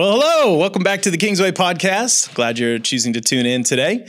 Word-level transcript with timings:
Well, 0.00 0.12
hello. 0.12 0.56
Welcome 0.56 0.82
back 0.82 1.02
to 1.02 1.10
the 1.10 1.18
Kingsway 1.18 1.52
podcast. 1.52 2.32
Glad 2.32 2.58
you're 2.58 2.78
choosing 2.78 3.12
to 3.12 3.20
tune 3.20 3.44
in 3.44 3.64
today. 3.64 4.08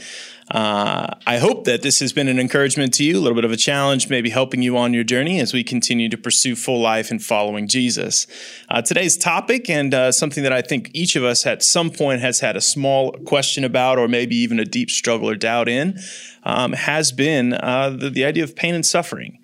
Uh, 0.50 1.06
I 1.26 1.36
hope 1.36 1.64
that 1.64 1.82
this 1.82 2.00
has 2.00 2.14
been 2.14 2.28
an 2.28 2.38
encouragement 2.38 2.94
to 2.94 3.04
you, 3.04 3.18
a 3.18 3.20
little 3.20 3.34
bit 3.34 3.44
of 3.44 3.52
a 3.52 3.58
challenge, 3.58 4.08
maybe 4.08 4.30
helping 4.30 4.62
you 4.62 4.78
on 4.78 4.94
your 4.94 5.04
journey 5.04 5.38
as 5.38 5.52
we 5.52 5.62
continue 5.62 6.08
to 6.08 6.16
pursue 6.16 6.56
full 6.56 6.80
life 6.80 7.10
and 7.10 7.22
following 7.22 7.68
Jesus. 7.68 8.26
Uh, 8.70 8.80
today's 8.80 9.18
topic, 9.18 9.68
and 9.68 9.92
uh, 9.92 10.12
something 10.12 10.42
that 10.44 10.52
I 10.52 10.62
think 10.62 10.90
each 10.94 11.14
of 11.14 11.24
us 11.24 11.44
at 11.44 11.62
some 11.62 11.90
point 11.90 12.22
has 12.22 12.40
had 12.40 12.56
a 12.56 12.62
small 12.62 13.12
question 13.26 13.62
about, 13.62 13.98
or 13.98 14.08
maybe 14.08 14.34
even 14.36 14.58
a 14.58 14.64
deep 14.64 14.88
struggle 14.88 15.28
or 15.28 15.34
doubt 15.34 15.68
in, 15.68 16.00
um, 16.44 16.72
has 16.72 17.12
been 17.12 17.52
uh, 17.52 17.90
the, 17.90 18.08
the 18.08 18.24
idea 18.24 18.44
of 18.44 18.56
pain 18.56 18.74
and 18.74 18.86
suffering. 18.86 19.40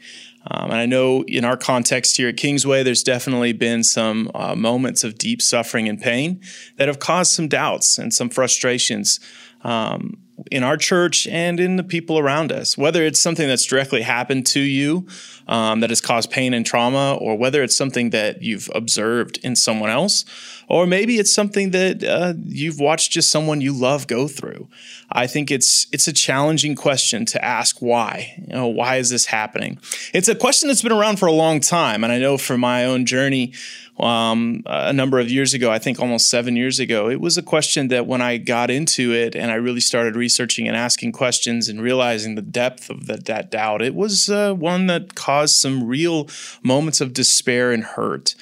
Um, 0.50 0.70
and 0.70 0.80
I 0.80 0.86
know 0.86 1.24
in 1.28 1.44
our 1.44 1.56
context 1.56 2.16
here 2.16 2.28
at 2.28 2.36
Kingsway, 2.36 2.82
there's 2.82 3.02
definitely 3.02 3.52
been 3.52 3.84
some 3.84 4.30
uh, 4.34 4.54
moments 4.54 5.04
of 5.04 5.18
deep 5.18 5.42
suffering 5.42 5.88
and 5.88 6.00
pain 6.00 6.40
that 6.76 6.88
have 6.88 6.98
caused 6.98 7.32
some 7.32 7.48
doubts 7.48 7.98
and 7.98 8.12
some 8.12 8.30
frustrations. 8.30 9.20
Um, 9.62 10.18
in 10.50 10.62
our 10.62 10.76
church 10.76 11.26
and 11.26 11.58
in 11.58 11.76
the 11.76 11.82
people 11.82 12.18
around 12.18 12.52
us, 12.52 12.78
whether 12.78 13.02
it's 13.02 13.18
something 13.18 13.48
that's 13.48 13.64
directly 13.64 14.02
happened 14.02 14.46
to 14.46 14.60
you 14.60 15.06
um, 15.48 15.80
that 15.80 15.90
has 15.90 16.00
caused 16.00 16.30
pain 16.30 16.54
and 16.54 16.64
trauma, 16.64 17.16
or 17.20 17.36
whether 17.36 17.62
it's 17.62 17.76
something 17.76 18.10
that 18.10 18.42
you've 18.42 18.70
observed 18.74 19.38
in 19.42 19.56
someone 19.56 19.90
else, 19.90 20.24
or 20.68 20.86
maybe 20.86 21.18
it's 21.18 21.32
something 21.32 21.70
that 21.72 22.04
uh, 22.04 22.34
you've 22.44 22.78
watched 22.78 23.10
just 23.10 23.30
someone 23.30 23.60
you 23.60 23.72
love 23.72 24.06
go 24.06 24.28
through. 24.28 24.68
I 25.10 25.26
think 25.26 25.50
it's 25.50 25.86
it's 25.92 26.06
a 26.06 26.12
challenging 26.12 26.76
question 26.76 27.24
to 27.26 27.44
ask 27.44 27.80
why. 27.80 28.34
You 28.46 28.54
know, 28.54 28.66
why 28.68 28.96
is 28.96 29.10
this 29.10 29.26
happening? 29.26 29.78
It's 30.12 30.28
a 30.28 30.34
question 30.34 30.68
that's 30.68 30.82
been 30.82 30.92
around 30.92 31.18
for 31.18 31.26
a 31.26 31.32
long 31.32 31.60
time, 31.60 32.04
and 32.04 32.12
I 32.12 32.18
know 32.18 32.38
for 32.38 32.56
my 32.56 32.84
own 32.84 33.06
journey 33.06 33.54
um, 34.00 34.62
a 34.66 34.92
number 34.92 35.18
of 35.18 35.30
years 35.30 35.54
ago, 35.54 35.70
I 35.70 35.78
think 35.78 36.00
almost 36.00 36.30
seven 36.30 36.56
years 36.56 36.78
ago, 36.78 37.08
it 37.08 37.20
was 37.20 37.36
a 37.36 37.42
question 37.42 37.88
that 37.88 38.06
when 38.06 38.22
I 38.22 38.36
got 38.36 38.70
into 38.70 39.12
it 39.12 39.34
and 39.34 39.50
I 39.50 39.54
really 39.54 39.80
started 39.80 40.16
researching 40.16 40.68
and 40.68 40.76
asking 40.76 41.12
questions 41.12 41.68
and 41.68 41.82
realizing 41.82 42.34
the 42.34 42.42
depth 42.42 42.90
of 42.90 43.06
the, 43.06 43.16
that 43.16 43.50
doubt, 43.50 43.82
it 43.82 43.94
was 43.94 44.30
uh, 44.30 44.54
one 44.54 44.86
that 44.86 45.14
caused 45.14 45.56
some 45.56 45.84
real 45.84 46.28
moments 46.62 47.00
of 47.00 47.12
despair 47.12 47.72
and 47.72 47.84
hurt. 47.84 48.34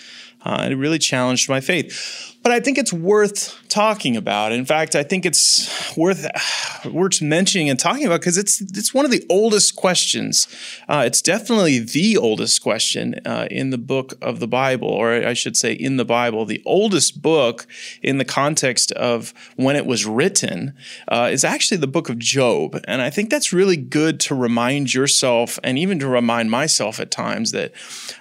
Uh, 0.45 0.69
it 0.71 0.75
really 0.75 0.99
challenged 0.99 1.49
my 1.49 1.61
faith 1.61 2.36
but 2.47 2.53
I 2.53 2.61
think 2.61 2.79
it's 2.79 2.93
worth 2.93 3.61
talking 3.69 4.17
about. 4.17 4.53
In 4.53 4.65
fact, 4.65 4.95
I 4.95 5.03
think 5.03 5.27
it's 5.27 5.97
worth 5.97 6.25
worth 6.85 7.21
mentioning 7.21 7.69
and 7.69 7.77
talking 7.77 8.07
about 8.07 8.21
because 8.21 8.39
it's 8.39 8.61
it's 8.61 8.95
one 8.95 9.05
of 9.05 9.11
the 9.11 9.27
oldest 9.29 9.75
questions. 9.75 10.47
Uh, 10.89 11.03
it's 11.05 11.21
definitely 11.21 11.81
the 11.81 12.17
oldest 12.17 12.63
question 12.63 13.17
uh, 13.27 13.49
in 13.51 13.71
the 13.71 13.79
book 13.79 14.13
of 14.23 14.39
the 14.39 14.47
Bible, 14.47 14.87
or 14.87 15.13
I 15.13 15.33
should 15.33 15.57
say, 15.57 15.73
in 15.73 15.97
the 15.97 16.05
Bible. 16.05 16.45
The 16.45 16.63
oldest 16.65 17.21
book 17.21 17.67
in 18.01 18.19
the 18.19 18.25
context 18.25 18.93
of 18.93 19.35
when 19.57 19.75
it 19.75 19.85
was 19.85 20.07
written 20.07 20.75
uh, 21.09 21.29
is 21.33 21.43
actually 21.45 21.79
the 21.79 21.89
book 21.89 22.09
of 22.09 22.17
Job, 22.17 22.81
and 22.87 23.03
I 23.03 23.11
think 23.11 23.29
that's 23.29 23.53
really 23.53 23.77
good 23.77 24.21
to 24.21 24.37
remind 24.37 24.95
yourself 24.95 25.59
and 25.65 25.77
even 25.79 25.99
to 25.99 26.07
remind 26.07 26.53
myself 26.53 27.01
at 27.01 27.11
times 27.11 27.51
that 27.51 27.73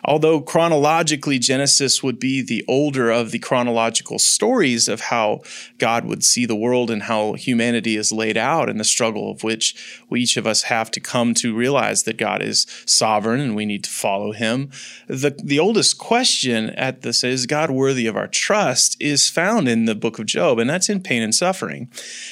although 0.04 0.42
chronologically 0.42 1.38
Genesis 1.38 2.02
would 2.02 2.20
be 2.20 2.42
the 2.42 2.66
older 2.68 3.12
of 3.12 3.30
the 3.30 3.38
chronological 3.38 4.15
stories 4.20 4.88
of 4.88 5.02
how 5.02 5.42
God 5.78 6.06
would 6.06 6.24
see 6.24 6.46
the 6.46 6.56
world 6.56 6.92
and 6.92 7.04
how 7.04 7.34
humanity 7.34 7.96
is 7.96 8.12
laid 8.12 8.38
out 8.38 8.70
and 8.70 8.80
the 8.80 8.84
struggle 8.84 9.32
of 9.32 9.44
which 9.44 10.04
we 10.10 10.26
each 10.26 10.38
of 10.38 10.48
us 10.48 10.64
have 10.64 10.90
to 10.90 11.00
come 11.00 11.36
to 11.36 11.56
realize 11.56 12.02
that 12.02 12.18
God 12.18 12.42
is 12.42 12.66
sovereign 12.88 13.40
and 13.40 13.56
we 13.56 13.64
need 13.64 13.84
to 13.84 13.92
follow 13.92 14.32
him. 14.32 14.72
The, 15.08 15.40
the 15.44 15.60
oldest 15.60 16.00
question 16.00 16.72
at 16.72 17.04
this 17.04 17.24
is 17.24 17.46
God 17.46 17.70
worthy 17.70 18.08
of 18.08 18.18
our 18.18 18.28
trust 18.28 18.98
is 19.00 19.30
found 19.30 19.68
in 19.68 19.86
the 19.86 19.94
book 19.94 20.18
of 20.18 20.26
Job, 20.26 20.58
and 20.58 20.68
that's 20.68 20.90
in 20.90 21.00
pain 21.00 21.22
and 21.22 21.36
suffering. 21.36 21.90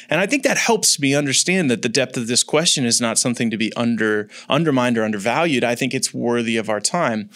And 0.09 0.19
I 0.19 0.25
think 0.25 0.41
that 0.41 0.57
helps 0.57 0.99
me 0.99 1.13
understand 1.13 1.69
that 1.69 1.83
the 1.83 1.89
depth 1.89 2.17
of 2.17 2.25
this 2.25 2.43
question 2.43 2.83
is 2.83 2.99
not 2.99 3.19
something 3.19 3.51
to 3.51 3.57
be 3.57 3.71
under 3.75 4.27
undermined 4.49 4.97
or 4.97 5.03
undervalued. 5.03 5.63
I 5.63 5.75
think 5.75 5.93
it's 5.93 6.15
worthy 6.15 6.57
of 6.57 6.67
our 6.67 6.79
time. 6.79 7.29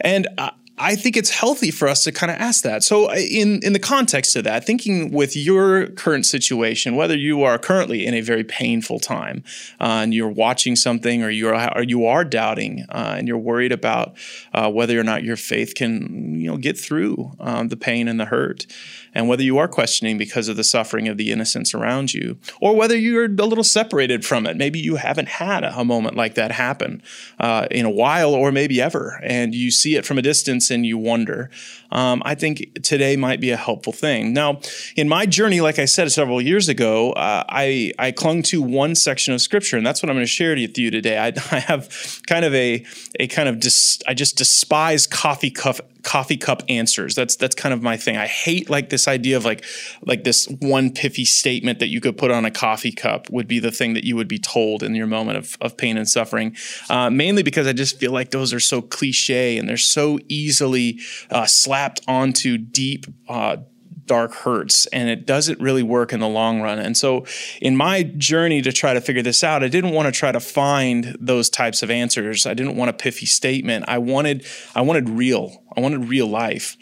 And 0.00 0.26
I 0.38 0.52
think 0.94 1.16
it's 1.16 1.30
healthy 1.30 1.70
for 1.70 1.88
us 1.88 2.04
to 2.04 2.12
kind 2.12 2.30
of 2.30 2.38
ask 2.38 2.62
that. 2.62 2.84
So, 2.84 3.10
uh, 3.10 3.14
in 3.16 3.60
in 3.62 3.72
the 3.72 3.78
context 3.78 4.36
of 4.36 4.44
that, 4.44 4.64
thinking 4.64 5.10
with 5.10 5.36
your 5.36 5.88
current 5.88 6.24
situation, 6.24 6.94
whether 6.94 7.16
you 7.16 7.42
are 7.42 7.58
currently 7.58 8.06
in 8.06 8.14
a 8.14 8.20
very 8.20 8.44
painful 8.44 9.00
time 9.00 9.42
uh, 9.80 10.00
and 10.02 10.14
you're 10.14 10.28
watching 10.28 10.76
something, 10.76 11.22
or 11.22 11.30
you're 11.30 11.54
or 11.76 11.82
you 11.82 12.06
are 12.06 12.24
doubting 12.24 12.84
uh, 12.90 13.14
and 13.18 13.26
you're 13.26 13.38
worried 13.38 13.72
about 13.72 14.16
uh, 14.54 14.70
whether 14.70 14.98
or 14.98 15.04
not 15.04 15.24
your 15.24 15.36
faith 15.36 15.74
can 15.74 16.38
you 16.40 16.48
know 16.50 16.56
get 16.56 16.78
through 16.78 17.32
um, 17.40 17.68
the 17.68 17.76
pain 17.76 18.06
and 18.06 18.20
the 18.20 18.26
hurt, 18.26 18.66
and 19.14 19.28
whether 19.28 19.42
you 19.42 19.58
are 19.58 19.68
questioning 19.68 20.16
because 20.16 20.48
of 20.48 20.56
the 20.56 20.64
suffering 20.64 21.08
of 21.08 21.16
the 21.16 21.32
innocents 21.32 21.74
around 21.74 22.14
you, 22.14 22.38
or 22.60 22.76
whether 22.76 22.96
you're 22.96 23.24
a 23.24 23.28
little 23.28 23.64
separated 23.64 24.24
from 24.24 24.46
it. 24.46 24.56
Maybe 24.56 24.78
you 24.78 24.96
haven't 24.96 25.28
had 25.28 25.64
a, 25.64 25.88
moment 25.88 26.16
like 26.16 26.34
that 26.34 26.52
happen 26.52 27.02
uh, 27.40 27.66
in 27.70 27.86
a 27.86 27.90
while, 27.90 28.34
or 28.34 28.52
maybe 28.52 28.78
ever, 28.78 29.18
and 29.22 29.54
you 29.54 29.70
see 29.70 29.96
it 29.96 30.04
from 30.04 30.18
a 30.18 30.22
distance 30.22 30.67
and 30.70 30.84
you 30.84 30.98
wonder. 30.98 31.50
Um, 31.90 32.22
I 32.24 32.34
think 32.34 32.82
today 32.82 33.16
might 33.16 33.40
be 33.40 33.50
a 33.50 33.56
helpful 33.56 33.92
thing. 33.92 34.32
Now, 34.32 34.60
in 34.96 35.08
my 35.08 35.26
journey, 35.26 35.60
like 35.60 35.78
I 35.78 35.84
said 35.84 36.10
several 36.12 36.40
years 36.40 36.68
ago, 36.68 37.12
uh, 37.12 37.44
I 37.48 37.92
I 37.98 38.12
clung 38.12 38.42
to 38.44 38.62
one 38.62 38.94
section 38.94 39.34
of 39.34 39.40
Scripture, 39.40 39.76
and 39.76 39.86
that's 39.86 40.02
what 40.02 40.10
I'm 40.10 40.16
going 40.16 40.26
to 40.26 40.30
share 40.30 40.54
with 40.54 40.76
you 40.78 40.90
today. 40.90 41.18
I, 41.18 41.26
I 41.50 41.60
have 41.60 42.20
kind 42.26 42.44
of 42.44 42.54
a 42.54 42.84
a 43.18 43.26
kind 43.28 43.48
of 43.48 43.60
dis, 43.60 44.00
I 44.06 44.14
just 44.14 44.36
despise 44.36 45.06
coffee 45.06 45.50
cup 45.50 45.80
coffee 46.02 46.36
cup 46.36 46.62
answers. 46.68 47.14
That's 47.14 47.36
that's 47.36 47.54
kind 47.54 47.72
of 47.72 47.82
my 47.82 47.96
thing. 47.96 48.16
I 48.16 48.26
hate 48.26 48.70
like 48.70 48.90
this 48.90 49.08
idea 49.08 49.36
of 49.36 49.44
like 49.44 49.64
like 50.02 50.24
this 50.24 50.46
one 50.60 50.90
piffy 50.90 51.26
statement 51.26 51.78
that 51.78 51.88
you 51.88 52.00
could 52.00 52.16
put 52.16 52.30
on 52.30 52.44
a 52.44 52.50
coffee 52.50 52.92
cup 52.92 53.30
would 53.30 53.48
be 53.48 53.58
the 53.58 53.70
thing 53.70 53.94
that 53.94 54.04
you 54.04 54.16
would 54.16 54.28
be 54.28 54.38
told 54.38 54.82
in 54.82 54.94
your 54.94 55.06
moment 55.06 55.38
of, 55.38 55.56
of 55.60 55.76
pain 55.76 55.96
and 55.96 56.08
suffering. 56.08 56.56
Uh, 56.88 57.10
mainly 57.10 57.42
because 57.42 57.66
I 57.66 57.72
just 57.72 57.98
feel 57.98 58.12
like 58.12 58.30
those 58.30 58.52
are 58.52 58.60
so 58.60 58.80
cliche 58.82 59.58
and 59.58 59.68
they're 59.68 59.76
so 59.76 60.18
easily 60.28 61.00
uh, 61.30 61.46
slapped 61.46 62.00
onto 62.06 62.58
deep. 62.58 63.06
Uh, 63.28 63.58
dark 64.08 64.34
hurts 64.34 64.86
and 64.86 65.08
it 65.08 65.26
doesn't 65.26 65.60
really 65.60 65.84
work 65.84 66.12
in 66.12 66.18
the 66.18 66.28
long 66.28 66.60
run. 66.60 66.78
And 66.80 66.96
so 66.96 67.24
in 67.60 67.76
my 67.76 68.02
journey 68.02 68.60
to 68.62 68.72
try 68.72 68.94
to 68.94 69.00
figure 69.00 69.22
this 69.22 69.44
out, 69.44 69.62
I 69.62 69.68
didn't 69.68 69.92
want 69.92 70.06
to 70.06 70.12
try 70.12 70.32
to 70.32 70.40
find 70.40 71.16
those 71.20 71.48
types 71.48 71.82
of 71.82 71.90
answers. 71.90 72.46
I 72.46 72.54
didn't 72.54 72.76
want 72.76 72.90
a 72.90 72.92
piffy 72.92 73.28
statement. 73.28 73.84
I 73.86 73.98
wanted 73.98 74.44
I 74.74 74.80
wanted 74.80 75.08
real. 75.08 75.62
I 75.76 75.80
wanted 75.80 76.08
real 76.08 76.26
life. 76.26 76.76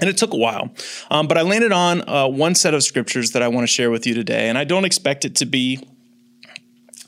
And 0.00 0.08
it 0.08 0.16
took 0.16 0.32
a 0.32 0.36
while. 0.36 0.70
Um, 1.10 1.28
but 1.28 1.36
I 1.36 1.42
landed 1.42 1.72
on 1.72 2.08
uh, 2.08 2.26
one 2.26 2.54
set 2.54 2.72
of 2.72 2.82
scriptures 2.82 3.32
that 3.32 3.42
I 3.42 3.48
want 3.48 3.64
to 3.64 3.72
share 3.72 3.90
with 3.90 4.06
you 4.06 4.14
today. 4.14 4.48
And 4.48 4.56
I 4.56 4.64
don't 4.64 4.86
expect 4.86 5.26
it 5.26 5.36
to 5.36 5.46
be 5.46 5.86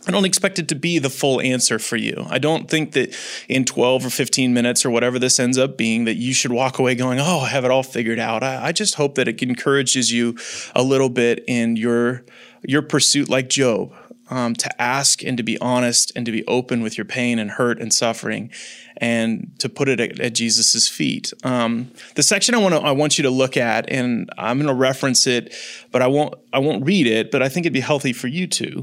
I 0.07 0.11
don't 0.11 0.25
expect 0.25 0.59
it 0.59 0.69
to 0.69 0.75
be 0.75 0.99
the 0.99 1.11
full 1.11 1.41
answer 1.41 1.79
for 1.79 1.97
you. 1.97 2.27
I 2.29 2.39
don't 2.39 2.69
think 2.69 2.93
that 2.93 3.17
in 3.49 3.65
12 3.65 4.07
or 4.07 4.11
15 4.11 4.53
minutes 4.53 4.85
or 4.85 4.91
whatever 4.91 5.19
this 5.19 5.39
ends 5.39 5.59
up 5.59 5.77
being, 5.77 6.07
that 6.07 6.17
you 6.17 6.33
should 6.33 6.51
walk 6.53 6.79
away 6.79 6.95
going, 6.95 7.21
Oh, 7.21 7.41
I 7.41 7.49
have 7.49 7.65
it 7.65 7.71
all 7.71 7.85
figured 7.85 8.19
out. 8.19 8.43
I, 8.43 8.67
I 8.67 8.73
just 8.73 8.97
hope 8.97 9.15
that 9.15 9.29
it 9.29 9.41
encourages 9.43 10.11
you 10.11 10.37
a 10.75 10.83
little 10.83 11.09
bit 11.09 11.45
in 11.47 11.77
your, 11.77 12.25
your 12.63 12.83
pursuit, 12.83 13.29
like 13.29 13.49
Job, 13.49 13.93
um, 14.33 14.55
to 14.55 14.83
ask 14.83 15.23
and 15.23 15.37
to 15.37 15.43
be 15.43 15.59
honest 15.61 16.11
and 16.17 16.25
to 16.25 16.33
be 16.33 16.43
open 16.47 16.83
with 16.83 16.97
your 16.97 17.05
pain 17.05 17.39
and 17.39 17.51
hurt 17.51 17.79
and 17.79 17.93
suffering 17.93 18.51
and 18.97 19.53
to 19.59 19.69
put 19.69 19.91
it 19.91 20.01
at, 20.01 20.19
at 20.21 20.33
Jesus' 20.33 20.89
feet. 20.89 21.35
Um, 21.45 21.91
the 22.15 22.23
section 22.23 22.55
I 22.55 22.59
want 22.59 22.75
I 22.75 22.93
want 22.93 23.19
you 23.19 23.25
to 23.25 23.31
look 23.31 23.59
at, 23.59 23.91
and 23.91 24.31
I'm 24.39 24.57
going 24.57 24.69
to 24.69 24.75
reference 24.75 25.27
it, 25.27 25.55
but 25.91 26.01
I 26.01 26.07
won't 26.07 26.35
I 26.51 26.61
won't 26.61 26.87
read 26.87 27.07
it. 27.07 27.31
But 27.31 27.43
I 27.43 27.51
think 27.51 27.67
it'd 27.67 27.75
be 27.75 27.81
healthy 27.81 28.15
for 28.15 28.29
you 28.29 28.47
to 28.47 28.83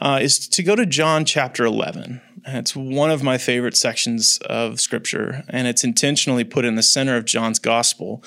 uh, 0.00 0.18
is 0.20 0.48
to 0.48 0.64
go 0.64 0.74
to 0.74 0.84
John 0.84 1.24
chapter 1.24 1.64
11. 1.64 2.20
It's 2.46 2.76
one 2.76 3.10
of 3.10 3.22
my 3.22 3.38
favorite 3.38 3.76
sections 3.76 4.38
of 4.46 4.80
Scripture, 4.80 5.44
and 5.48 5.66
it's 5.66 5.84
intentionally 5.84 6.44
put 6.44 6.64
in 6.64 6.74
the 6.74 6.82
center 6.82 7.16
of 7.16 7.24
John's 7.24 7.58
Gospel 7.58 8.22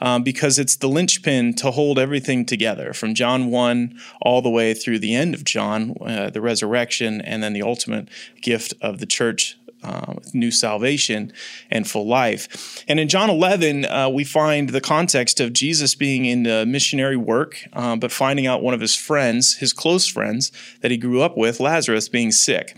um, 0.00 0.22
because 0.22 0.58
it's 0.58 0.76
the 0.76 0.88
linchpin 0.88 1.54
to 1.54 1.70
hold 1.70 1.98
everything 1.98 2.44
together 2.44 2.92
from 2.92 3.14
John 3.14 3.50
1 3.50 3.98
all 4.22 4.42
the 4.42 4.50
way 4.50 4.74
through 4.74 4.98
the 4.98 5.14
end 5.14 5.34
of 5.34 5.44
John, 5.44 5.96
uh, 6.00 6.30
the 6.30 6.40
resurrection, 6.40 7.20
and 7.20 7.42
then 7.42 7.52
the 7.52 7.62
ultimate 7.62 8.08
gift 8.40 8.74
of 8.80 8.98
the 8.98 9.06
church 9.06 9.56
uh, 9.84 10.14
new 10.32 10.50
salvation 10.50 11.32
and 11.70 11.86
full 11.86 12.06
life. 12.06 12.82
And 12.88 12.98
in 12.98 13.08
John 13.08 13.28
11, 13.28 13.84
uh, 13.84 14.08
we 14.08 14.24
find 14.24 14.70
the 14.70 14.80
context 14.80 15.40
of 15.40 15.52
Jesus 15.52 15.94
being 15.94 16.24
in 16.24 16.42
the 16.42 16.64
missionary 16.64 17.18
work, 17.18 17.58
uh, 17.74 17.96
but 17.96 18.10
finding 18.10 18.46
out 18.46 18.62
one 18.62 18.72
of 18.72 18.80
his 18.80 18.96
friends, 18.96 19.56
his 19.56 19.74
close 19.74 20.06
friends 20.08 20.50
that 20.80 20.90
he 20.90 20.96
grew 20.96 21.20
up 21.20 21.36
with, 21.36 21.60
Lazarus, 21.60 22.08
being 22.08 22.32
sick. 22.32 22.76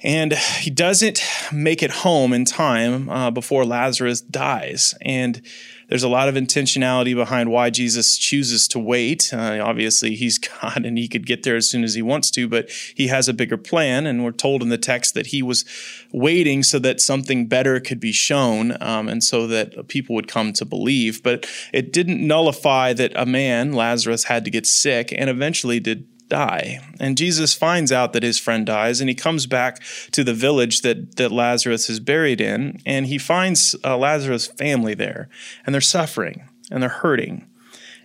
And 0.00 0.32
he 0.34 0.70
doesn't 0.70 1.20
make 1.52 1.82
it 1.82 1.90
home 1.90 2.32
in 2.32 2.44
time 2.44 3.08
uh, 3.08 3.30
before 3.30 3.64
Lazarus 3.64 4.20
dies. 4.20 4.94
And 5.02 5.42
there's 5.88 6.02
a 6.02 6.08
lot 6.08 6.28
of 6.28 6.34
intentionality 6.34 7.14
behind 7.14 7.50
why 7.50 7.70
Jesus 7.70 8.16
chooses 8.16 8.68
to 8.68 8.78
wait. 8.78 9.32
Uh, 9.32 9.60
obviously, 9.62 10.14
he's 10.14 10.38
God 10.62 10.84
and 10.84 10.96
he 10.96 11.08
could 11.08 11.26
get 11.26 11.42
there 11.42 11.56
as 11.56 11.68
soon 11.68 11.82
as 11.82 11.94
he 11.94 12.02
wants 12.02 12.30
to, 12.32 12.46
but 12.46 12.70
he 12.94 13.08
has 13.08 13.28
a 13.28 13.34
bigger 13.34 13.56
plan. 13.56 14.06
And 14.06 14.22
we're 14.22 14.30
told 14.30 14.62
in 14.62 14.68
the 14.68 14.78
text 14.78 15.14
that 15.14 15.28
he 15.28 15.42
was 15.42 15.64
waiting 16.12 16.62
so 16.62 16.78
that 16.78 17.00
something 17.00 17.46
better 17.46 17.80
could 17.80 17.98
be 17.98 18.12
shown 18.12 18.76
um, 18.80 19.08
and 19.08 19.24
so 19.24 19.46
that 19.48 19.88
people 19.88 20.14
would 20.14 20.28
come 20.28 20.52
to 20.52 20.64
believe. 20.64 21.22
But 21.22 21.46
it 21.72 21.92
didn't 21.92 22.24
nullify 22.24 22.92
that 22.92 23.12
a 23.16 23.26
man, 23.26 23.72
Lazarus, 23.72 24.24
had 24.24 24.44
to 24.44 24.50
get 24.50 24.66
sick 24.66 25.12
and 25.16 25.28
eventually 25.28 25.80
did 25.80 26.06
die. 26.28 26.80
And 27.00 27.16
Jesus 27.16 27.54
finds 27.54 27.90
out 27.90 28.12
that 28.12 28.22
his 28.22 28.38
friend 28.38 28.66
dies, 28.66 29.00
and 29.00 29.08
he 29.08 29.14
comes 29.14 29.46
back 29.46 29.82
to 30.12 30.22
the 30.22 30.34
village 30.34 30.82
that, 30.82 31.16
that 31.16 31.32
Lazarus 31.32 31.88
is 31.88 32.00
buried 32.00 32.40
in, 32.40 32.80
and 32.84 33.06
he 33.06 33.18
finds 33.18 33.74
uh, 33.84 33.96
Lazarus' 33.96 34.46
family 34.46 34.94
there, 34.94 35.28
and 35.64 35.74
they're 35.74 35.80
suffering 35.80 36.48
and 36.70 36.82
they're 36.82 36.90
hurting. 36.90 37.46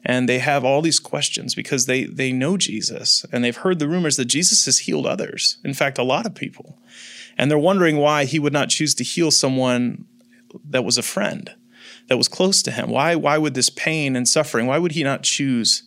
And 0.05 0.27
they 0.27 0.39
have 0.39 0.65
all 0.65 0.81
these 0.81 0.99
questions 0.99 1.55
because 1.55 1.85
they, 1.85 2.03
they 2.03 2.33
know 2.33 2.57
Jesus 2.57 3.25
and 3.31 3.43
they've 3.43 3.55
heard 3.55 3.79
the 3.79 3.87
rumors 3.87 4.17
that 4.17 4.25
Jesus 4.25 4.65
has 4.65 4.79
healed 4.79 5.05
others. 5.05 5.57
In 5.63 5.73
fact, 5.73 5.97
a 5.97 6.03
lot 6.03 6.25
of 6.25 6.35
people. 6.35 6.77
And 7.37 7.49
they're 7.49 7.57
wondering 7.57 7.97
why 7.97 8.25
he 8.25 8.37
would 8.37 8.53
not 8.53 8.69
choose 8.69 8.93
to 8.95 9.03
heal 9.03 9.31
someone 9.31 10.05
that 10.65 10.83
was 10.83 10.97
a 10.97 11.03
friend, 11.03 11.53
that 12.07 12.17
was 12.17 12.27
close 12.27 12.61
to 12.63 12.71
him. 12.71 12.89
Why, 12.89 13.15
why 13.15 13.37
would 13.37 13.53
this 13.53 13.69
pain 13.69 14.15
and 14.15 14.27
suffering, 14.27 14.67
why 14.67 14.77
would 14.77 14.91
he 14.91 15.03
not 15.03 15.23
choose 15.23 15.83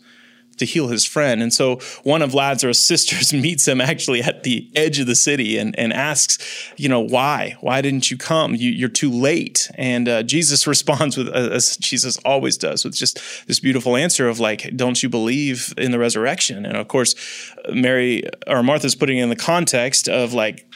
to 0.58 0.64
heal 0.64 0.88
his 0.88 1.04
friend. 1.04 1.42
And 1.42 1.52
so 1.52 1.76
one 2.02 2.22
of 2.22 2.34
Lazarus' 2.34 2.78
sisters 2.86 3.32
meets 3.32 3.66
him 3.66 3.80
actually 3.80 4.22
at 4.22 4.42
the 4.42 4.70
edge 4.74 4.98
of 4.98 5.06
the 5.06 5.14
city 5.14 5.58
and, 5.58 5.78
and 5.78 5.92
asks, 5.92 6.38
you 6.76 6.88
know, 6.88 7.00
why? 7.00 7.56
Why 7.60 7.80
didn't 7.80 8.10
you 8.10 8.16
come? 8.16 8.54
You, 8.54 8.86
are 8.86 8.90
too 8.90 9.10
late. 9.10 9.70
And 9.74 10.08
uh, 10.08 10.22
Jesus 10.22 10.66
responds 10.66 11.16
with, 11.16 11.28
uh, 11.28 11.50
as 11.52 11.76
Jesus 11.76 12.18
always 12.24 12.56
does, 12.56 12.84
with 12.84 12.94
just 12.94 13.20
this 13.46 13.60
beautiful 13.60 13.96
answer 13.96 14.28
of 14.28 14.40
like, 14.40 14.76
don't 14.76 15.02
you 15.02 15.08
believe 15.08 15.72
in 15.76 15.90
the 15.90 15.98
resurrection? 15.98 16.64
And 16.66 16.76
of 16.76 16.88
course, 16.88 17.14
Mary 17.72 18.22
or 18.46 18.62
Martha's 18.62 18.94
putting 18.94 19.18
in 19.18 19.28
the 19.28 19.36
context 19.36 20.08
of 20.08 20.32
like 20.32 20.66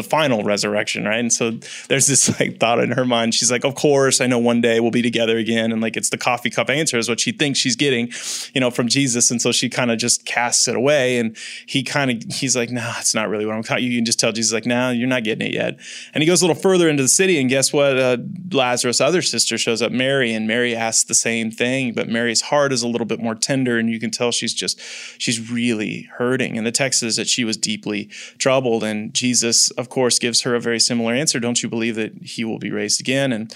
the 0.00 0.08
final 0.08 0.42
resurrection, 0.42 1.04
right? 1.04 1.18
And 1.18 1.32
so 1.32 1.50
there's 1.88 2.06
this 2.06 2.40
like 2.40 2.58
thought 2.58 2.80
in 2.80 2.92
her 2.92 3.04
mind. 3.04 3.34
She's 3.34 3.50
like, 3.50 3.64
of 3.64 3.74
course, 3.74 4.20
I 4.22 4.26
know 4.26 4.38
one 4.38 4.62
day 4.62 4.80
we'll 4.80 4.90
be 4.90 5.02
together 5.02 5.36
again. 5.36 5.72
And 5.72 5.82
like, 5.82 5.96
it's 5.96 6.08
the 6.08 6.16
coffee 6.16 6.48
cup 6.48 6.70
answer 6.70 6.96
is 6.96 7.06
what 7.06 7.20
she 7.20 7.32
thinks 7.32 7.58
she's 7.58 7.76
getting, 7.76 8.10
you 8.54 8.60
know, 8.60 8.70
from 8.70 8.88
Jesus. 8.88 9.30
And 9.30 9.42
so 9.42 9.52
she 9.52 9.68
kind 9.68 9.90
of 9.90 9.98
just 9.98 10.24
casts 10.24 10.66
it 10.68 10.74
away. 10.74 11.18
And 11.18 11.36
he 11.66 11.82
kind 11.82 12.10
of, 12.10 12.32
he's 12.32 12.56
like, 12.56 12.70
no, 12.70 12.80
nah, 12.80 12.94
it's 12.98 13.14
not 13.14 13.28
really 13.28 13.44
what 13.44 13.54
I'm 13.54 13.62
talking. 13.62 13.84
You 13.84 13.98
can 13.98 14.06
just 14.06 14.18
tell 14.18 14.32
Jesus, 14.32 14.54
like, 14.54 14.64
no, 14.64 14.86
nah, 14.86 14.90
you're 14.90 15.06
not 15.06 15.22
getting 15.22 15.46
it 15.46 15.52
yet. 15.52 15.78
And 16.14 16.22
he 16.22 16.26
goes 16.26 16.40
a 16.40 16.46
little 16.46 16.60
further 16.60 16.88
into 16.88 17.02
the 17.02 17.08
city. 17.08 17.38
And 17.38 17.50
guess 17.50 17.72
what? 17.72 17.98
Uh, 17.98 18.16
Lazarus' 18.50 19.02
other 19.02 19.20
sister 19.20 19.58
shows 19.58 19.82
up, 19.82 19.92
Mary. 19.92 20.32
And 20.32 20.46
Mary 20.46 20.74
asks 20.74 21.04
the 21.04 21.14
same 21.14 21.50
thing. 21.50 21.92
But 21.92 22.08
Mary's 22.08 22.40
heart 22.40 22.72
is 22.72 22.82
a 22.82 22.88
little 22.88 23.06
bit 23.06 23.20
more 23.20 23.34
tender. 23.34 23.78
And 23.78 23.90
you 23.90 24.00
can 24.00 24.10
tell 24.10 24.32
she's 24.32 24.54
just, 24.54 24.80
she's 25.18 25.50
really 25.50 26.08
hurting. 26.16 26.56
And 26.56 26.66
the 26.66 26.72
text 26.72 27.00
says 27.00 27.16
that 27.16 27.28
she 27.28 27.44
was 27.44 27.58
deeply 27.58 28.08
troubled. 28.38 28.82
And 28.82 29.12
Jesus, 29.12 29.70
of 29.72 29.89
course, 29.90 30.18
gives 30.18 30.42
her 30.42 30.54
a 30.54 30.60
very 30.60 30.80
similar 30.80 31.12
answer. 31.12 31.38
Don't 31.38 31.62
you 31.62 31.68
believe 31.68 31.96
that 31.96 32.14
he 32.22 32.44
will 32.44 32.58
be 32.58 32.70
raised 32.70 33.00
again? 33.00 33.32
And 33.32 33.54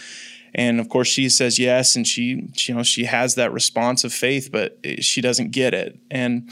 and 0.55 0.79
of 0.79 0.89
course, 0.89 1.09
she 1.09 1.29
says 1.29 1.59
yes, 1.59 1.97
and 1.97 2.07
she, 2.07 2.49
she 2.55 2.71
you 2.71 2.77
know, 2.77 2.85
she 2.85 3.05
has 3.05 3.35
that 3.35 3.53
response 3.53 4.05
of 4.05 4.13
faith, 4.13 4.51
but 4.53 4.79
she 5.01 5.21
doesn't 5.21 5.51
get 5.51 5.75
it. 5.75 5.99
And 6.13 6.49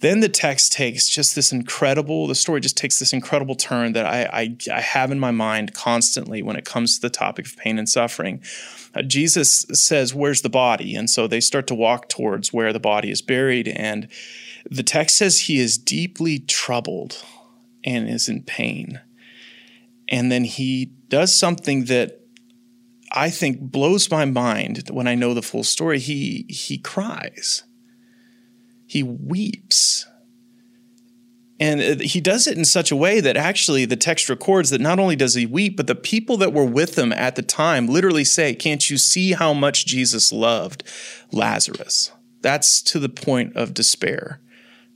then 0.00 0.20
the 0.20 0.28
text 0.28 0.72
takes 0.72 1.08
just 1.08 1.34
this 1.34 1.50
incredible. 1.50 2.28
The 2.28 2.36
story 2.36 2.60
just 2.60 2.76
takes 2.76 3.00
this 3.00 3.12
incredible 3.12 3.56
turn 3.56 3.92
that 3.94 4.06
I, 4.06 4.22
I, 4.32 4.56
I 4.72 4.80
have 4.80 5.10
in 5.10 5.18
my 5.18 5.32
mind 5.32 5.74
constantly 5.74 6.42
when 6.42 6.54
it 6.54 6.64
comes 6.64 6.94
to 6.94 7.02
the 7.02 7.10
topic 7.10 7.46
of 7.46 7.56
pain 7.56 7.76
and 7.76 7.88
suffering. 7.88 8.40
Uh, 8.94 9.02
Jesus 9.02 9.66
says, 9.72 10.14
"Where's 10.14 10.42
the 10.42 10.48
body?" 10.48 10.94
And 10.94 11.10
so 11.10 11.26
they 11.26 11.40
start 11.40 11.66
to 11.68 11.74
walk 11.74 12.08
towards 12.08 12.52
where 12.52 12.72
the 12.72 12.78
body 12.78 13.10
is 13.10 13.20
buried, 13.20 13.66
and 13.66 14.06
the 14.70 14.84
text 14.84 15.16
says 15.16 15.40
he 15.40 15.58
is 15.58 15.76
deeply 15.76 16.38
troubled 16.38 17.24
and 17.82 18.08
is 18.08 18.28
in 18.28 18.42
pain. 18.44 19.00
And 20.10 20.30
then 20.30 20.44
he 20.44 20.92
does 21.08 21.34
something 21.34 21.84
that 21.84 22.20
I 23.12 23.30
think 23.30 23.60
blows 23.60 24.10
my 24.10 24.24
mind 24.24 24.88
when 24.90 25.06
I 25.06 25.14
know 25.14 25.34
the 25.34 25.42
full 25.42 25.64
story. 25.64 25.98
He 25.98 26.46
he 26.48 26.78
cries. 26.78 27.64
He 28.86 29.02
weeps. 29.02 30.06
And 31.60 31.80
uh, 31.80 32.02
he 32.02 32.20
does 32.20 32.46
it 32.46 32.56
in 32.56 32.64
such 32.64 32.90
a 32.90 32.96
way 32.96 33.20
that 33.20 33.36
actually 33.36 33.84
the 33.84 33.96
text 33.96 34.30
records 34.30 34.70
that 34.70 34.80
not 34.80 34.98
only 34.98 35.14
does 35.14 35.34
he 35.34 35.44
weep, 35.44 35.76
but 35.76 35.86
the 35.86 35.94
people 35.94 36.38
that 36.38 36.54
were 36.54 36.64
with 36.64 36.98
him 36.98 37.12
at 37.12 37.36
the 37.36 37.42
time 37.42 37.86
literally 37.86 38.24
say, 38.24 38.54
Can't 38.54 38.88
you 38.88 38.96
see 38.96 39.32
how 39.32 39.52
much 39.52 39.86
Jesus 39.86 40.32
loved 40.32 40.82
Lazarus? 41.30 42.12
That's 42.40 42.80
to 42.82 42.98
the 42.98 43.10
point 43.10 43.54
of 43.54 43.74
despair 43.74 44.40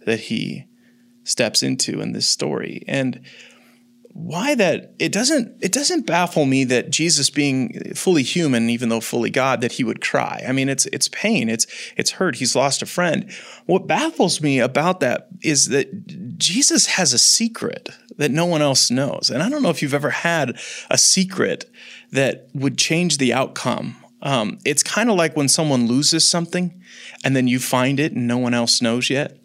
that 0.06 0.20
he 0.20 0.64
steps 1.22 1.62
into 1.62 2.00
in 2.00 2.12
this 2.12 2.28
story. 2.28 2.82
And 2.88 3.20
why 4.14 4.54
that 4.54 4.94
it 5.00 5.10
doesn't 5.10 5.56
it 5.60 5.72
doesn't 5.72 6.06
baffle 6.06 6.46
me 6.46 6.62
that 6.62 6.88
Jesus 6.88 7.30
being 7.30 7.94
fully 7.94 8.22
human 8.22 8.70
even 8.70 8.88
though 8.88 9.00
fully 9.00 9.28
God 9.28 9.60
that 9.60 9.72
he 9.72 9.82
would 9.82 10.00
cry. 10.00 10.42
I 10.46 10.52
mean 10.52 10.68
it's 10.68 10.86
it's 10.86 11.08
pain, 11.08 11.48
it's 11.48 11.66
it's 11.96 12.12
hurt, 12.12 12.36
he's 12.36 12.54
lost 12.54 12.80
a 12.80 12.86
friend. 12.86 13.30
What 13.66 13.88
baffles 13.88 14.40
me 14.40 14.60
about 14.60 15.00
that 15.00 15.28
is 15.42 15.68
that 15.70 16.38
Jesus 16.38 16.86
has 16.86 17.12
a 17.12 17.18
secret 17.18 17.88
that 18.16 18.30
no 18.30 18.46
one 18.46 18.62
else 18.62 18.88
knows. 18.88 19.30
And 19.30 19.42
I 19.42 19.48
don't 19.48 19.62
know 19.62 19.70
if 19.70 19.82
you've 19.82 19.92
ever 19.92 20.10
had 20.10 20.58
a 20.88 20.96
secret 20.96 21.68
that 22.12 22.48
would 22.54 22.78
change 22.78 23.18
the 23.18 23.32
outcome. 23.32 23.96
Um, 24.22 24.58
it's 24.64 24.84
kind 24.84 25.10
of 25.10 25.16
like 25.16 25.36
when 25.36 25.48
someone 25.48 25.88
loses 25.88 26.26
something 26.26 26.80
and 27.24 27.34
then 27.34 27.48
you 27.48 27.58
find 27.58 27.98
it 27.98 28.12
and 28.12 28.28
no 28.28 28.38
one 28.38 28.54
else 28.54 28.80
knows 28.80 29.10
yet. 29.10 29.43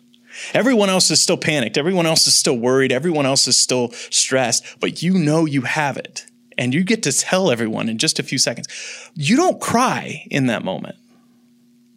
Everyone 0.53 0.89
else 0.89 1.11
is 1.11 1.21
still 1.21 1.37
panicked. 1.37 1.77
Everyone 1.77 2.05
else 2.05 2.27
is 2.27 2.35
still 2.35 2.57
worried. 2.57 2.91
Everyone 2.91 3.25
else 3.25 3.47
is 3.47 3.57
still 3.57 3.91
stressed, 3.91 4.79
but 4.79 5.01
you 5.01 5.13
know 5.13 5.45
you 5.45 5.61
have 5.61 5.97
it. 5.97 6.25
And 6.57 6.73
you 6.73 6.83
get 6.83 7.03
to 7.03 7.13
tell 7.13 7.51
everyone 7.51 7.87
in 7.87 7.97
just 7.97 8.19
a 8.19 8.23
few 8.23 8.37
seconds. 8.37 8.67
You 9.15 9.37
don't 9.37 9.61
cry 9.61 10.25
in 10.29 10.47
that 10.47 10.63
moment. 10.63 10.97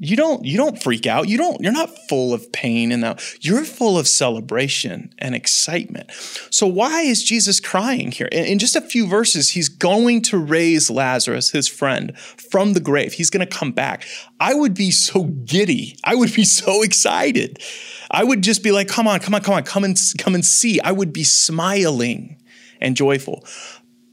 You 0.05 0.17
don't 0.17 0.45
you 0.45 0.57
don't 0.57 0.83
freak 0.83 1.07
out. 1.07 1.29
You 1.29 1.39
don't 1.39 1.61
you're 1.61 1.71
not 1.71 1.97
full 2.09 2.35
of 2.35 2.51
pain 2.51 2.91
in 2.91 3.03
that. 3.03 3.23
You're 3.41 3.65
full 3.65 3.97
of 3.97 4.09
celebration 4.09 5.15
and 5.19 5.33
excitement. 5.33 6.11
So 6.51 6.67
why 6.67 7.03
is 7.03 7.23
Jesus 7.23 7.61
crying 7.61 8.11
here? 8.11 8.27
In, 8.33 8.45
in 8.47 8.59
just 8.59 8.75
a 8.75 8.81
few 8.81 9.07
verses 9.07 9.51
he's 9.51 9.69
going 9.69 10.23
to 10.23 10.39
raise 10.39 10.91
Lazarus, 10.91 11.51
his 11.51 11.69
friend, 11.69 12.19
from 12.19 12.73
the 12.73 12.81
grave. 12.81 13.13
He's 13.13 13.31
going 13.31 13.47
to 13.47 13.57
come 13.59 13.71
back. 13.71 14.05
I 14.41 14.55
would 14.55 14.75
be 14.75 14.91
so 14.91 15.23
giddy. 15.23 15.97
I 16.03 16.17
would 16.17 16.35
be 16.35 16.43
so 16.43 16.83
excited. 16.83 17.63
I 18.11 18.25
would 18.25 18.43
just 18.43 18.65
be 18.65 18.73
like, 18.73 18.89
come 18.89 19.07
on, 19.07 19.21
come 19.21 19.37
on, 19.37 19.43
come 19.43 19.55
on, 19.55 19.63
come 19.63 19.85
and 19.85 19.97
come 20.19 20.35
and 20.35 20.45
see. 20.45 20.81
I 20.81 20.91
would 20.91 21.13
be 21.13 21.23
smiling 21.23 22.43
and 22.81 22.97
joyful. 22.97 23.47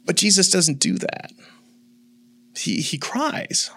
But 0.05 0.17
Jesus 0.17 0.51
doesn't 0.51 0.77
do 0.77 0.99
that. 0.99 1.31
He, 2.55 2.79
he 2.81 2.99
cries. 2.99 3.71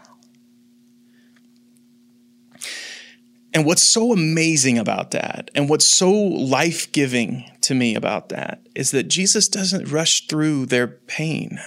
And 3.54 3.66
what's 3.66 3.82
so 3.82 4.12
amazing 4.12 4.78
about 4.78 5.10
that, 5.10 5.50
and 5.54 5.68
what's 5.68 5.86
so 5.86 6.10
life 6.10 6.90
giving 6.92 7.44
to 7.62 7.74
me 7.74 7.94
about 7.94 8.30
that, 8.30 8.66
is 8.74 8.92
that 8.92 9.08
Jesus 9.08 9.46
doesn't 9.46 9.90
rush 9.90 10.26
through 10.26 10.66
their 10.66 10.86
pain. 10.86 11.58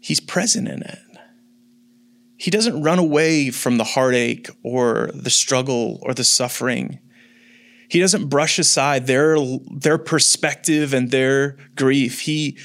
He's 0.00 0.18
present 0.18 0.66
in 0.66 0.82
it. 0.82 0.98
He 2.36 2.50
doesn't 2.50 2.82
run 2.82 2.98
away 2.98 3.50
from 3.50 3.76
the 3.76 3.84
heartache 3.84 4.48
or 4.64 5.10
the 5.14 5.30
struggle 5.30 6.00
or 6.02 6.14
the 6.14 6.24
suffering. 6.24 6.98
He 7.88 8.00
doesn't 8.00 8.28
brush 8.28 8.58
aside 8.58 9.06
their, 9.06 9.36
their 9.70 9.98
perspective 9.98 10.94
and 10.94 11.10
their 11.10 11.58
grief. 11.76 12.20
He 12.20 12.56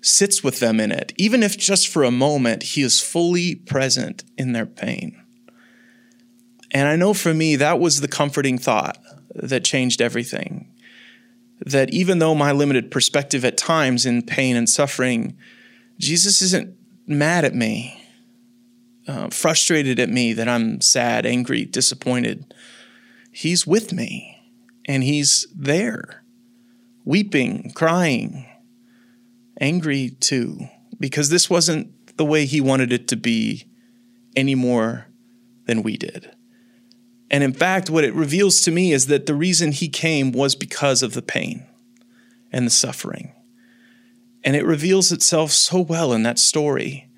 sits 0.00 0.44
with 0.44 0.60
them 0.60 0.78
in 0.80 0.92
it. 0.92 1.12
Even 1.16 1.42
if 1.42 1.56
just 1.56 1.88
for 1.88 2.04
a 2.04 2.10
moment, 2.10 2.62
he 2.62 2.82
is 2.82 3.00
fully 3.00 3.54
present 3.54 4.22
in 4.36 4.52
their 4.52 4.66
pain. 4.66 5.18
And 6.72 6.88
I 6.88 6.96
know 6.96 7.14
for 7.14 7.32
me, 7.32 7.56
that 7.56 7.78
was 7.78 8.00
the 8.00 8.08
comforting 8.08 8.58
thought 8.58 8.98
that 9.34 9.64
changed 9.64 10.00
everything. 10.00 10.72
That 11.64 11.90
even 11.90 12.18
though 12.18 12.34
my 12.34 12.50
limited 12.50 12.90
perspective 12.90 13.44
at 13.44 13.56
times 13.56 14.04
in 14.04 14.22
pain 14.22 14.56
and 14.56 14.68
suffering, 14.68 15.36
Jesus 15.98 16.42
isn't 16.42 16.76
mad 17.06 17.44
at 17.44 17.54
me 17.54 18.02
uh, 19.06 19.28
frustrated 19.30 19.98
at 19.98 20.08
me 20.08 20.32
that 20.32 20.48
I'm 20.48 20.80
sad, 20.80 21.26
angry, 21.26 21.64
disappointed. 21.64 22.54
He's 23.32 23.66
with 23.66 23.92
me 23.92 24.40
and 24.86 25.02
He's 25.02 25.46
there, 25.56 26.24
weeping, 27.04 27.72
crying, 27.74 28.46
angry 29.60 30.10
too, 30.20 30.68
because 30.98 31.30
this 31.30 31.50
wasn't 31.50 32.16
the 32.16 32.24
way 32.24 32.46
He 32.46 32.60
wanted 32.60 32.92
it 32.92 33.08
to 33.08 33.16
be 33.16 33.66
any 34.36 34.54
more 34.54 35.06
than 35.66 35.82
we 35.82 35.96
did. 35.96 36.30
And 37.32 37.42
in 37.42 37.54
fact, 37.54 37.90
what 37.90 38.04
it 38.04 38.14
reveals 38.14 38.60
to 38.60 38.70
me 38.70 38.92
is 38.92 39.06
that 39.06 39.26
the 39.26 39.34
reason 39.34 39.72
He 39.72 39.88
came 39.88 40.30
was 40.30 40.54
because 40.54 41.02
of 41.02 41.14
the 41.14 41.22
pain 41.22 41.66
and 42.52 42.66
the 42.66 42.70
suffering. 42.70 43.32
And 44.44 44.54
it 44.54 44.66
reveals 44.66 45.10
itself 45.10 45.50
so 45.50 45.80
well 45.80 46.12
in 46.12 46.22
that 46.24 46.38
story 46.38 47.08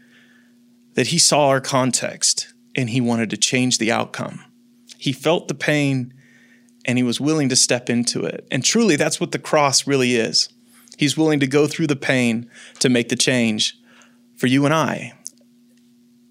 that 0.94 1.09
he 1.09 1.18
saw 1.18 1.49
our 1.49 1.61
context 1.61 2.54
and 2.76 2.90
he 2.90 3.00
wanted 3.00 3.30
to 3.30 3.37
change 3.37 3.78
the 3.78 3.90
outcome. 3.90 4.44
He 4.99 5.12
felt 5.12 5.49
the 5.49 5.54
pain 5.54 6.14
and 6.85 6.99
he 6.99 7.04
was 7.04 7.21
willing 7.21 7.49
to 7.49 7.56
step 7.56 7.90
into 7.90 8.25
it. 8.25 8.47
And 8.50 8.64
truly, 8.64 8.97
that's 8.97 9.21
what 9.21 9.33
the 9.33 9.38
cross 9.38 9.87
really 9.87 10.16
is. 10.16 10.49
He's 10.97 11.16
willing 11.16 11.40
to 11.40 11.47
go 11.47 11.66
through 11.66 11.88
the 11.88 11.97
pain 11.97 12.49
to 12.78 12.88
make 12.88 13.09
the 13.09 13.16
change 13.16 13.76
for 14.37 14.47
you 14.47 14.64
and 14.64 14.75
I. 14.75 15.14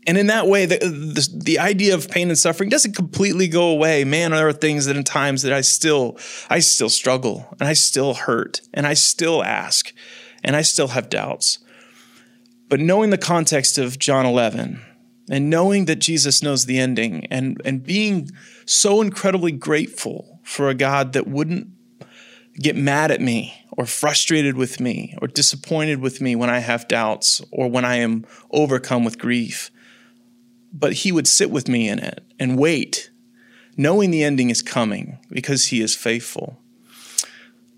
And 0.05 0.17
in 0.17 0.27
that 0.27 0.47
way, 0.47 0.65
the, 0.65 0.77
the, 0.79 1.29
the, 1.43 1.59
idea 1.59 1.95
of 1.95 2.09
pain 2.09 2.29
and 2.29 2.37
suffering 2.37 2.69
doesn't 2.69 2.95
completely 2.95 3.47
go 3.47 3.69
away. 3.69 4.03
Man, 4.03 4.31
there 4.31 4.47
are 4.47 4.53
things 4.53 4.85
that 4.85 4.97
in 4.97 5.03
times 5.03 5.43
that 5.43 5.53
I 5.53 5.61
still, 5.61 6.17
I 6.49 6.59
still 6.59 6.89
struggle 6.89 7.47
and 7.59 7.69
I 7.69 7.73
still 7.73 8.13
hurt 8.13 8.61
and 8.73 8.85
I 8.85 8.95
still 8.95 9.43
ask 9.43 9.93
and 10.43 10.55
I 10.55 10.61
still 10.61 10.89
have 10.89 11.09
doubts. 11.09 11.59
But 12.67 12.81
knowing 12.81 13.11
the 13.11 13.17
context 13.17 13.77
of 13.77 13.97
John 13.97 14.25
11 14.25 14.81
and 15.29 15.49
knowing 15.49 15.85
that 15.85 15.97
Jesus 15.97 16.43
knows 16.43 16.65
the 16.65 16.79
ending 16.79 17.25
and, 17.27 17.61
and 17.63 17.83
being 17.83 18.29
so 18.65 19.01
incredibly 19.01 19.51
grateful 19.53 20.41
for 20.43 20.67
a 20.67 20.75
God 20.75 21.13
that 21.13 21.27
wouldn't 21.27 21.67
get 22.55 22.75
mad 22.75 23.09
at 23.09 23.21
me 23.21 23.53
or 23.71 23.85
frustrated 23.85 24.57
with 24.57 24.81
me 24.81 25.15
or 25.21 25.27
disappointed 25.27 25.99
with 25.99 26.19
me 26.19 26.35
when 26.35 26.49
I 26.49 26.59
have 26.59 26.89
doubts 26.89 27.41
or 27.51 27.69
when 27.69 27.85
I 27.85 27.95
am 27.95 28.25
overcome 28.51 29.05
with 29.05 29.17
grief 29.17 29.71
but 30.73 30.93
he 30.93 31.11
would 31.11 31.27
sit 31.27 31.51
with 31.51 31.67
me 31.69 31.87
in 31.87 31.99
it 31.99 32.23
and 32.39 32.57
wait, 32.57 33.11
knowing 33.77 34.09
the 34.11 34.23
ending 34.23 34.49
is 34.49 34.63
coming 34.63 35.19
because 35.29 35.67
he 35.67 35.81
is 35.81 35.95
faithful. 35.95 36.59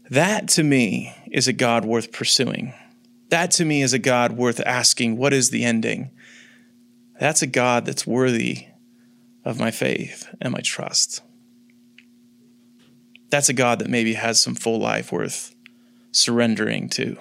That 0.09 0.47
to 0.49 0.63
me 0.63 1.13
is 1.31 1.47
a 1.47 1.53
God 1.53 1.83
worth 1.83 2.11
pursuing. 2.11 2.73
That 3.29 3.51
to 3.51 3.65
me 3.65 3.81
is 3.81 3.91
a 3.91 3.99
God 3.99 4.33
worth 4.33 4.61
asking, 4.65 5.17
what 5.17 5.33
is 5.33 5.49
the 5.49 5.65
ending? 5.65 6.11
That's 7.19 7.41
a 7.41 7.47
God 7.47 7.85
that's 7.85 8.07
worthy 8.07 8.67
of 9.43 9.59
my 9.59 9.71
faith 9.71 10.27
and 10.39 10.53
my 10.53 10.61
trust. 10.61 11.21
That's 13.29 13.49
a 13.49 13.53
God 13.53 13.79
that 13.79 13.89
maybe 13.89 14.13
has 14.13 14.39
some 14.39 14.55
full 14.55 14.79
life 14.79 15.11
worth 15.11 15.55
surrendering 16.11 16.87
to 16.89 17.17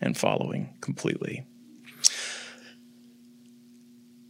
and 0.00 0.16
following 0.16 0.74
completely. 0.80 1.46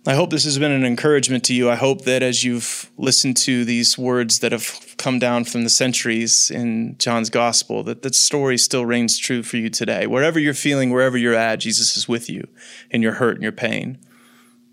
I 0.06 0.14
hope 0.14 0.30
this 0.30 0.44
has 0.44 0.58
been 0.58 0.72
an 0.72 0.86
encouragement 0.86 1.44
to 1.44 1.54
you. 1.54 1.68
I 1.68 1.74
hope 1.74 2.02
that 2.06 2.22
as 2.22 2.42
you've 2.42 2.90
listened 2.96 3.36
to 3.38 3.66
these 3.66 3.98
words 3.98 4.38
that 4.38 4.50
have 4.50 4.94
come 4.96 5.18
down 5.18 5.44
from 5.44 5.62
the 5.62 5.68
centuries 5.68 6.50
in 6.50 6.96
John's 6.96 7.28
gospel, 7.28 7.82
that 7.82 8.00
that 8.00 8.14
story 8.14 8.56
still 8.56 8.86
reigns 8.86 9.18
true 9.18 9.42
for 9.42 9.58
you 9.58 9.68
today. 9.68 10.06
Wherever 10.06 10.38
you're 10.38 10.54
feeling, 10.54 10.90
wherever 10.90 11.18
you're 11.18 11.34
at, 11.34 11.56
Jesus 11.56 11.98
is 11.98 12.08
with 12.08 12.30
you 12.30 12.48
in 12.90 13.02
your 13.02 13.14
hurt 13.14 13.34
and 13.34 13.42
your 13.42 13.52
pain. 13.52 13.98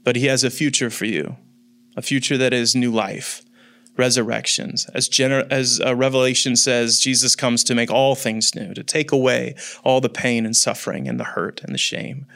But 0.06 0.16
he 0.16 0.28
has 0.28 0.46
a 0.46 0.50
future 0.50 0.90
for 0.90 1.04
you, 1.04 1.36
a 1.98 2.02
future 2.02 2.38
that 2.38 2.54
is 2.54 2.74
new 2.74 2.94
life, 2.94 3.44
resurrections. 3.98 4.86
As, 4.94 5.10
gener- 5.10 5.52
as 5.52 5.82
uh, 5.86 5.94
Revelation 5.94 6.56
says, 6.56 7.02
Jesus 7.02 7.36
comes 7.36 7.66
to 7.66 7.76
make 7.76 7.92
all 7.92 8.16
things 8.16 8.56
new, 8.56 8.74
to 8.74 8.84
take 8.84 9.12
away 9.12 9.56
all 9.84 10.00
the 10.00 10.08
pain 10.08 10.46
and 10.46 10.56
suffering 10.56 11.06
and 11.06 11.20
the 11.20 11.26
hurt 11.26 11.62
and 11.66 11.74
the 11.74 11.80
shame 11.80 12.28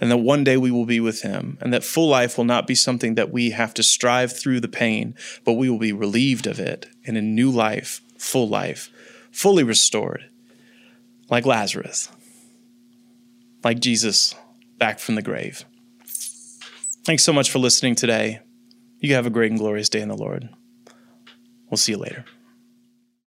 and 0.00 0.10
that 0.10 0.18
one 0.18 0.44
day 0.44 0.56
we 0.56 0.70
will 0.70 0.86
be 0.86 1.00
with 1.00 1.22
him, 1.22 1.58
and 1.60 1.72
that 1.72 1.84
full 1.84 2.08
life 2.08 2.36
will 2.36 2.44
not 2.44 2.66
be 2.66 2.74
something 2.74 3.14
that 3.14 3.30
we 3.30 3.50
have 3.50 3.74
to 3.74 3.82
strive 3.82 4.36
through 4.36 4.60
the 4.60 4.68
pain, 4.68 5.14
but 5.44 5.54
we 5.54 5.70
will 5.70 5.78
be 5.78 5.92
relieved 5.92 6.46
of 6.46 6.58
it 6.58 6.86
in 7.04 7.16
a 7.16 7.22
new 7.22 7.50
life, 7.50 8.00
full 8.18 8.48
life, 8.48 8.90
fully 9.30 9.62
restored, 9.62 10.28
like 11.30 11.46
Lazarus, 11.46 12.08
like 13.62 13.78
Jesus 13.78 14.34
back 14.78 14.98
from 14.98 15.14
the 15.14 15.22
grave. 15.22 15.64
Thanks 17.04 17.22
so 17.22 17.32
much 17.32 17.50
for 17.50 17.58
listening 17.58 17.94
today. 17.94 18.40
You 18.98 19.14
have 19.14 19.26
a 19.26 19.30
great 19.30 19.50
and 19.50 19.60
glorious 19.60 19.88
day 19.88 20.00
in 20.00 20.08
the 20.08 20.16
Lord. 20.16 20.48
We'll 21.70 21.78
see 21.78 21.92
you 21.92 21.98
later. 21.98 22.24